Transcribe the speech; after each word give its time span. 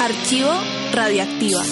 Archivo 0.00 0.50
Radioactiva. 0.92 1.62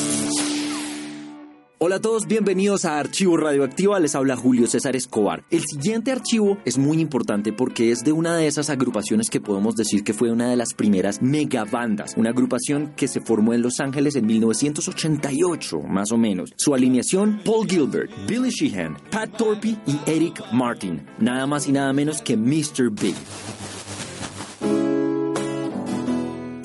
Hola 1.78 1.97
a 1.97 2.01
todos, 2.01 2.27
bienvenidos 2.27 2.86
a 2.86 2.98
Archivo 2.98 3.36
Radioactiva, 3.36 4.00
les 4.00 4.14
habla 4.14 4.35
Julio 4.35 4.67
César 4.67 4.97
Escobar. 4.97 5.45
El 5.51 5.62
siguiente 5.67 6.11
archivo 6.11 6.57
es 6.65 6.79
muy 6.79 7.01
importante 7.01 7.53
porque 7.53 7.93
es 7.93 8.03
de 8.03 8.13
una 8.13 8.35
de 8.35 8.47
esas 8.47 8.71
agrupaciones 8.71 9.29
que 9.29 9.43
podemos 9.43 9.77
decir 9.77 10.03
que 10.03 10.15
fue 10.15 10.33
una 10.33 10.49
de 10.49 10.57
las 10.57 10.73
primeras 10.73 11.21
megabandas, 11.21 12.15
una 12.17 12.31
agrupación 12.31 12.95
que 12.97 13.08
se 13.08 13.21
formó 13.21 13.53
en 13.53 13.60
Los 13.60 13.79
Ángeles 13.81 14.17
en 14.17 14.27
1988, 14.27 15.81
más 15.81 16.11
o 16.11 16.16
menos. 16.16 16.54
Su 16.56 16.75
alineación, 16.75 17.41
Paul 17.45 17.68
Gilbert, 17.68 18.11
Billy 18.27 18.50
Sheehan, 18.50 18.96
Pat 19.11 19.36
Torpy 19.36 19.77
y 19.86 19.98
Eric 20.11 20.43
Martin, 20.50 21.06
nada 21.18 21.46
más 21.46 21.68
y 21.68 21.72
nada 21.72 21.93
menos 21.93 22.22
que 22.22 22.38
Mr. 22.38 22.91
Big. 22.91 23.14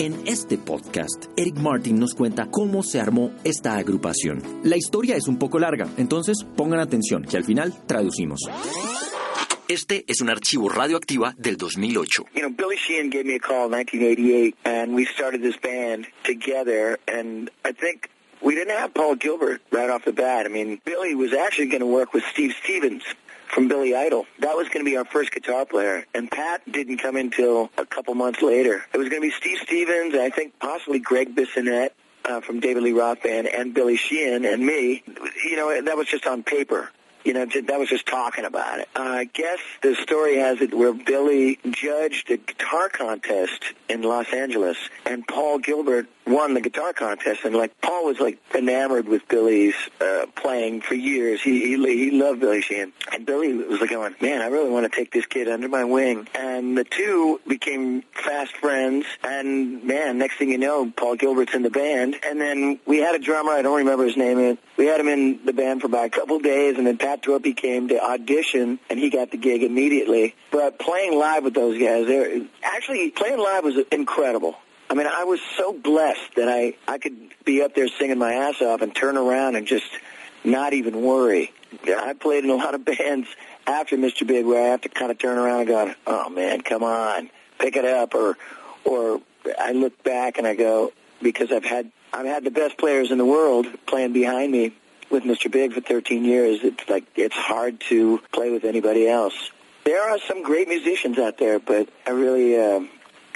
En 0.00 0.26
este 0.26 0.56
podcast, 0.56 1.26
Eric 1.36 1.56
Martin 1.56 2.00
nos 2.00 2.14
cuenta 2.14 2.46
cómo 2.50 2.82
se 2.82 3.02
armó 3.02 3.34
esta 3.44 3.76
agrupación. 3.76 4.42
La 4.64 4.78
historia 4.78 5.14
es 5.14 5.28
un 5.28 5.38
poco 5.38 5.58
larga, 5.58 5.88
entonces 5.98 6.38
pongan 6.56 6.80
atención, 6.80 7.22
que 7.22 7.36
al 7.36 7.44
final 7.44 7.74
traducimos. 7.86 8.40
Este 9.68 10.06
es 10.08 10.22
un 10.22 10.30
archivo 10.30 10.70
radioactiva 10.70 11.34
del 11.36 11.58
2008. 11.58 12.24
You 12.34 12.40
know, 12.40 12.48
Billy 12.48 12.78
Sheehan 12.78 13.10
gave 13.10 13.26
me 13.26 13.34
a 13.34 13.38
call 13.38 13.66
in 13.66 13.72
1988, 13.72 14.56
and 14.64 14.94
we 14.94 15.04
started 15.04 15.42
this 15.42 15.60
band 15.60 16.06
together. 16.24 16.98
And 17.06 17.50
I 17.62 17.72
think 17.72 18.08
we 18.40 18.54
didn't 18.54 18.78
have 18.78 18.94
Paul 18.94 19.16
Gilbert 19.16 19.60
right 19.70 19.90
off 19.90 20.06
the 20.06 20.14
bat. 20.14 20.46
I 20.46 20.48
mean, 20.48 20.80
Billy 20.82 21.14
was 21.14 21.34
actually 21.34 21.68
going 21.68 21.82
to 21.82 21.92
work 21.92 22.14
with 22.14 22.24
Steve 22.32 22.54
Stevens 22.64 23.02
from 23.52 23.68
Billy 23.68 23.94
Idol. 23.94 24.26
That 24.40 24.56
was 24.56 24.68
going 24.68 24.84
to 24.84 24.90
be 24.90 24.96
our 24.96 25.04
first 25.04 25.32
guitar 25.32 25.66
player. 25.66 26.04
And 26.14 26.30
Pat 26.30 26.62
didn't 26.70 26.98
come 26.98 27.16
in 27.16 27.26
until 27.26 27.70
a 27.76 27.86
couple 27.86 28.14
months 28.14 28.42
later. 28.42 28.84
It 28.92 28.98
was 28.98 29.08
going 29.08 29.22
to 29.22 29.28
be 29.28 29.32
Steve 29.32 29.58
Stevens, 29.62 30.14
I 30.14 30.30
think 30.30 30.58
possibly 30.58 30.98
Greg 30.98 31.34
Bissonette 31.34 31.90
uh, 32.24 32.40
from 32.40 32.60
David 32.60 32.82
Lee 32.82 32.92
Roth 32.92 33.22
Band, 33.22 33.46
and 33.46 33.74
Billy 33.74 33.96
Sheehan 33.96 34.44
and 34.44 34.64
me. 34.64 35.02
You 35.44 35.56
know, 35.56 35.82
that 35.82 35.96
was 35.96 36.06
just 36.06 36.26
on 36.26 36.42
paper. 36.42 36.90
You 37.24 37.34
know, 37.34 37.46
that 37.46 37.78
was 37.78 37.88
just 37.88 38.06
talking 38.06 38.44
about 38.44 38.80
it. 38.80 38.88
Uh, 38.96 39.02
I 39.02 39.24
guess 39.24 39.58
the 39.82 39.94
story 39.94 40.38
has 40.38 40.60
it 40.60 40.74
where 40.74 40.92
Billy 40.92 41.58
judged 41.70 42.30
a 42.30 42.38
guitar 42.38 42.88
contest 42.88 43.62
in 43.88 44.02
Los 44.02 44.32
Angeles, 44.32 44.76
and 45.04 45.26
Paul 45.26 45.58
Gilbert 45.58 46.06
won 46.26 46.54
the 46.54 46.60
guitar 46.60 46.92
contest. 46.92 47.44
And 47.44 47.54
like 47.54 47.78
Paul 47.80 48.06
was 48.06 48.20
like 48.20 48.38
enamored 48.54 49.08
with 49.08 49.26
Billy's 49.28 49.74
uh, 50.00 50.26
playing 50.36 50.80
for 50.80 50.94
years. 50.94 51.42
He, 51.42 51.76
he 51.76 51.76
he 51.76 52.10
loved 52.10 52.40
Billy 52.40 52.62
Sheehan, 52.62 52.92
and 53.12 53.26
Billy 53.26 53.52
was 53.52 53.80
like 53.80 53.90
going, 53.90 54.14
"Man, 54.20 54.40
I 54.40 54.46
really 54.46 54.70
want 54.70 54.90
to 54.90 54.96
take 54.96 55.12
this 55.12 55.26
kid 55.26 55.48
under 55.48 55.68
my 55.68 55.84
wing." 55.84 56.28
And 56.34 56.78
the 56.78 56.84
two 56.84 57.40
became 57.46 58.02
fast 58.12 58.56
friends. 58.56 59.06
And 59.24 59.84
man, 59.84 60.18
next 60.18 60.38
thing 60.38 60.50
you 60.50 60.58
know, 60.58 60.90
Paul 60.90 61.16
Gilbert's 61.16 61.54
in 61.54 61.62
the 61.62 61.70
band. 61.70 62.16
And 62.24 62.40
then 62.40 62.78
we 62.86 62.98
had 62.98 63.14
a 63.14 63.18
drummer. 63.18 63.52
I 63.52 63.62
don't 63.62 63.78
remember 63.78 64.04
his 64.04 64.16
name. 64.16 64.58
We 64.76 64.86
had 64.86 65.00
him 65.00 65.08
in 65.08 65.44
the 65.44 65.52
band 65.52 65.80
for 65.80 65.88
about 65.88 66.06
a 66.06 66.10
couple 66.10 66.38
days, 66.38 66.78
and 66.78 66.86
then 66.86 66.96
Pat 67.10 67.22
Torpy 67.22 67.56
came 67.56 67.88
to 67.88 68.00
audition, 68.00 68.78
and 68.88 68.96
he 68.96 69.10
got 69.10 69.32
the 69.32 69.36
gig 69.36 69.64
immediately. 69.64 70.36
But 70.52 70.78
playing 70.78 71.18
live 71.18 71.42
with 71.42 71.54
those 71.54 71.76
guys, 71.76 72.06
they're 72.06 72.42
actually 72.62 73.10
playing 73.10 73.40
live 73.40 73.64
was 73.64 73.74
incredible. 73.90 74.54
I 74.88 74.94
mean, 74.94 75.08
I 75.08 75.24
was 75.24 75.40
so 75.56 75.72
blessed 75.72 76.36
that 76.36 76.48
I 76.48 76.74
I 76.86 76.98
could 76.98 77.16
be 77.44 77.62
up 77.62 77.74
there 77.74 77.88
singing 77.88 78.18
my 78.18 78.32
ass 78.34 78.62
off 78.62 78.80
and 78.80 78.94
turn 78.94 79.16
around 79.16 79.56
and 79.56 79.66
just 79.66 79.90
not 80.44 80.72
even 80.72 81.02
worry. 81.02 81.52
I 81.84 82.12
played 82.12 82.44
in 82.44 82.50
a 82.50 82.54
lot 82.54 82.74
of 82.74 82.84
bands 82.96 83.26
after 83.66 83.96
Mr. 83.96 84.24
Big 84.24 84.46
where 84.46 84.62
I 84.62 84.68
have 84.68 84.82
to 84.82 84.88
kind 84.88 85.10
of 85.10 85.18
turn 85.18 85.36
around 85.36 85.60
and 85.60 85.68
go, 85.68 85.94
"Oh 86.06 86.28
man, 86.28 86.60
come 86.60 86.84
on, 86.84 87.28
pick 87.58 87.74
it 87.74 87.84
up," 87.84 88.14
or 88.14 88.38
or 88.84 89.20
I 89.58 89.72
look 89.72 90.00
back 90.04 90.38
and 90.38 90.46
I 90.46 90.54
go 90.54 90.92
because 91.20 91.50
I've 91.50 91.64
had 91.64 91.90
I've 92.12 92.26
had 92.26 92.44
the 92.44 92.52
best 92.52 92.78
players 92.78 93.10
in 93.10 93.18
the 93.18 93.26
world 93.26 93.66
playing 93.86 94.12
behind 94.12 94.52
me 94.52 94.74
with 95.10 95.24
Mr. 95.24 95.50
Big 95.50 95.72
for 95.72 95.80
13 95.80 96.24
years. 96.24 96.60
It's 96.62 96.88
like 96.88 97.04
it's 97.16 97.34
hard 97.34 97.80
to 97.88 98.20
play 98.32 98.50
with 98.50 98.64
anybody 98.64 99.08
else. 99.08 99.50
There 99.84 100.02
are 100.02 100.18
some 100.18 100.42
great 100.42 100.68
musicians 100.68 101.18
out 101.18 101.38
there, 101.38 101.58
but 101.58 101.88
I 102.06 102.10
really 102.10 102.58
uh, 102.58 102.80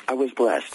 I 0.08 0.14
was 0.14 0.30
blessed. 0.32 0.74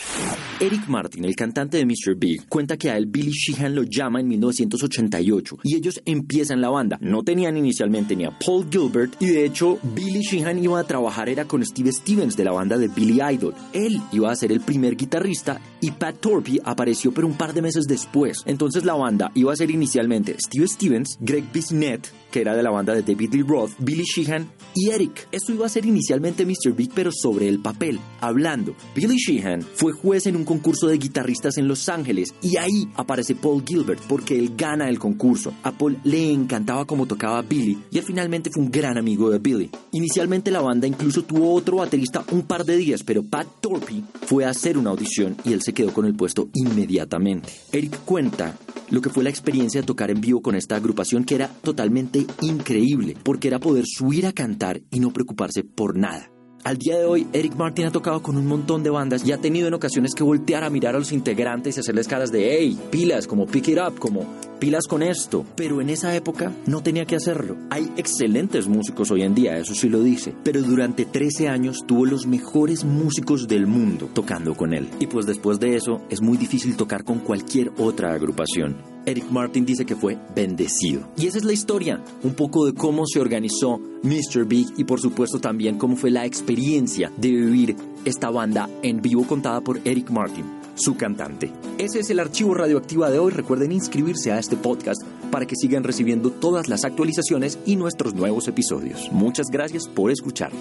Eric 0.61 0.89
Martin, 0.89 1.23
el 1.23 1.37
cantante 1.37 1.77
de 1.77 1.85
Mr. 1.85 2.17
Big, 2.17 2.45
cuenta 2.49 2.75
que 2.75 2.89
a 2.89 2.97
él 2.97 3.05
Billy 3.05 3.31
Sheehan 3.31 3.73
lo 3.75 3.83
llama 3.83 4.19
en 4.19 4.27
1988 4.27 5.59
y 5.63 5.77
ellos 5.77 6.01
empiezan 6.03 6.59
la 6.59 6.67
banda. 6.67 6.97
No 6.99 7.23
tenían 7.23 7.55
inicialmente 7.55 8.13
ni 8.13 8.25
a 8.25 8.37
Paul 8.37 8.67
Gilbert 8.69 9.15
y 9.21 9.27
de 9.27 9.45
hecho 9.45 9.79
Billy 9.95 10.19
Sheehan 10.19 10.61
iba 10.61 10.77
a 10.77 10.83
trabajar 10.83 11.29
era 11.29 11.45
con 11.45 11.65
Steve 11.65 11.93
Stevens 11.93 12.35
de 12.35 12.43
la 12.43 12.51
banda 12.51 12.77
de 12.77 12.89
Billy 12.89 13.21
Idol. 13.21 13.55
Él 13.71 14.01
iba 14.11 14.29
a 14.29 14.35
ser 14.35 14.51
el 14.51 14.59
primer 14.59 14.97
guitarrista 14.97 15.61
y 15.79 15.91
Pat 15.91 16.19
Torpy 16.19 16.59
apareció 16.65 17.13
pero 17.13 17.27
un 17.27 17.37
par 17.37 17.53
de 17.53 17.61
meses 17.61 17.85
después. 17.87 18.43
Entonces 18.45 18.83
la 18.83 18.95
banda 18.95 19.31
iba 19.35 19.53
a 19.53 19.55
ser 19.55 19.71
inicialmente 19.71 20.35
Steve 20.45 20.67
Stevens, 20.67 21.17
Greg 21.21 21.45
Bissonette, 21.53 22.09
que 22.31 22.41
era 22.41 22.55
de 22.55 22.63
la 22.63 22.71
banda 22.71 22.93
de 22.93 23.01
David 23.01 23.33
Lee 23.33 23.43
Roth, 23.43 23.71
Billy 23.79 24.03
Sheehan 24.03 24.49
y 24.75 24.89
Eric. 24.89 25.27
Esto 25.31 25.53
iba 25.53 25.65
a 25.65 25.69
ser 25.69 25.85
inicialmente 25.85 26.45
Mr. 26.45 26.73
Big 26.75 26.91
pero 26.93 27.11
sobre 27.11 27.47
el 27.47 27.59
papel, 27.59 27.99
hablando. 28.21 28.75
Billy 28.95 29.17
Sheehan 29.17 29.61
fue 29.61 29.93
juez 29.93 30.27
en 30.27 30.35
un 30.35 30.45
concurso 30.45 30.87
de 30.87 30.97
guitarristas 30.97 31.57
en 31.57 31.67
Los 31.67 31.89
Ángeles 31.89 32.33
y 32.41 32.57
ahí 32.57 32.87
aparece 32.95 33.35
Paul 33.35 33.63
Gilbert 33.65 34.01
porque 34.07 34.37
él 34.37 34.53
gana 34.55 34.89
el 34.89 34.99
concurso. 34.99 35.53
A 35.63 35.71
Paul 35.71 35.97
le 36.03 36.31
encantaba 36.31 36.85
cómo 36.85 37.05
tocaba 37.05 37.41
Billy 37.41 37.77
y 37.91 37.97
él 37.97 38.03
finalmente 38.03 38.49
fue 38.51 38.63
un 38.63 38.71
gran 38.71 38.97
amigo 38.97 39.29
de 39.29 39.39
Billy. 39.39 39.69
Inicialmente 39.91 40.51
la 40.51 40.61
banda 40.61 40.87
incluso 40.87 41.23
tuvo 41.23 41.53
otro 41.53 41.77
baterista 41.77 42.23
un 42.31 42.43
par 42.43 42.65
de 42.65 42.77
días, 42.77 43.03
pero 43.03 43.23
Pat 43.23 43.47
Torpy 43.61 44.03
fue 44.25 44.45
a 44.45 44.49
hacer 44.49 44.77
una 44.77 44.91
audición 44.91 45.35
y 45.43 45.53
él 45.53 45.61
se 45.61 45.73
quedó 45.73 45.93
con 45.93 46.05
el 46.05 46.15
puesto 46.15 46.49
inmediatamente. 46.53 47.49
Eric 47.71 47.99
cuenta 48.05 48.57
lo 48.89 49.01
que 49.01 49.09
fue 49.09 49.23
la 49.23 49.29
experiencia 49.29 49.81
de 49.81 49.87
tocar 49.87 50.11
en 50.11 50.21
vivo 50.21 50.41
con 50.41 50.55
esta 50.55 50.75
agrupación 50.75 51.23
que 51.23 51.35
era 51.35 51.47
totalmente 51.47 52.25
increíble, 52.41 53.15
porque 53.23 53.47
era 53.47 53.59
poder 53.59 53.85
subir 53.87 54.25
a 54.25 54.33
cantar 54.33 54.81
y 54.91 54.99
no 54.99 55.11
preocuparse 55.11 55.63
por 55.63 55.97
nada. 55.97 56.31
Al 56.65 56.77
día 56.77 56.97
de 56.97 57.05
hoy, 57.05 57.25
Eric 57.31 57.55
Martin 57.55 57.85
ha 57.85 57.91
tocado 57.91 58.21
con 58.21 58.35
un 58.35 58.45
montón 58.45 58.83
de 58.83 58.89
bandas 58.89 59.25
y 59.25 59.31
ha 59.31 59.37
tenido 59.37 59.69
en 59.69 59.73
ocasiones 59.73 60.13
que 60.13 60.23
voltear 60.23 60.65
a 60.65 60.69
mirar 60.69 60.93
a 60.93 60.99
los 60.99 61.13
integrantes 61.13 61.77
y 61.77 61.79
hacerles 61.79 62.07
caras 62.07 62.31
de 62.33 62.57
hey, 62.57 62.77
pilas, 62.91 63.27
como 63.27 63.45
pick 63.45 63.69
it 63.69 63.79
up, 63.79 63.97
como 63.97 64.25
pilas 64.59 64.87
con 64.87 65.01
esto. 65.01 65.45
Pero 65.55 65.81
en 65.81 65.89
esa 65.89 66.15
época 66.15 66.53
no 66.67 66.83
tenía 66.83 67.05
que 67.05 67.15
hacerlo. 67.15 67.57
Hay 67.69 67.89
excelentes 67.97 68.67
músicos 68.67 69.09
hoy 69.11 69.23
en 69.23 69.33
día, 69.33 69.57
eso 69.57 69.73
sí 69.73 69.89
lo 69.89 70.03
dice. 70.03 70.33
Pero 70.43 70.61
durante 70.61 71.05
13 71.05 71.47
años 71.47 71.85
tuvo 71.87 72.05
los 72.05 72.27
mejores 72.27 72.83
músicos 72.83 73.47
del 73.47 73.65
mundo 73.65 74.09
tocando 74.13 74.55
con 74.55 74.73
él. 74.73 74.87
Y 74.99 75.07
pues 75.07 75.25
después 75.25 75.59
de 75.59 75.75
eso 75.75 76.01
es 76.09 76.21
muy 76.21 76.37
difícil 76.37 76.75
tocar 76.75 77.03
con 77.03 77.19
cualquier 77.19 77.71
otra 77.77 78.13
agrupación. 78.13 78.77
Eric 79.05 79.31
Martin 79.31 79.65
dice 79.65 79.85
que 79.85 79.95
fue 79.95 80.17
bendecido. 80.35 81.09
Y 81.17 81.27
esa 81.27 81.37
es 81.37 81.43
la 81.43 81.53
historia, 81.53 82.03
un 82.23 82.33
poco 82.33 82.65
de 82.65 82.73
cómo 82.73 83.05
se 83.07 83.19
organizó 83.19 83.79
Mr. 84.03 84.45
Big 84.45 84.67
y 84.77 84.83
por 84.83 84.99
supuesto 84.99 85.39
también 85.39 85.77
cómo 85.77 85.95
fue 85.95 86.11
la 86.11 86.25
experiencia 86.25 87.11
de 87.17 87.29
vivir 87.29 87.75
esta 88.05 88.29
banda 88.29 88.69
en 88.83 89.01
vivo 89.01 89.25
contada 89.25 89.61
por 89.61 89.79
Eric 89.83 90.09
Martin, 90.09 90.45
su 90.79 90.95
cantante. 90.95 91.51
Ese 91.77 91.99
es 91.99 92.09
el 92.09 92.19
archivo 92.19 92.53
radioactiva 92.53 93.09
de 93.09 93.19
hoy. 93.19 93.31
Recuerden 93.31 93.71
inscribirse 93.71 94.31
a 94.31 94.39
este 94.39 94.55
podcast 94.55 95.01
para 95.31 95.45
que 95.45 95.55
sigan 95.55 95.83
recibiendo 95.83 96.31
todas 96.31 96.67
las 96.67 96.85
actualizaciones 96.85 97.59
y 97.65 97.75
nuestros 97.75 98.13
nuevos 98.13 98.47
episodios. 98.47 99.11
Muchas 99.11 99.47
gracias 99.51 99.87
por 99.87 100.11
escuchar. 100.11 100.51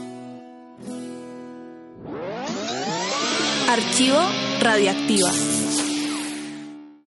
Archivo 3.68 4.18
Radioactiva. 4.60 5.30